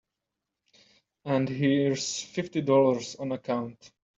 [1.25, 3.91] And here's fifty dollars on account.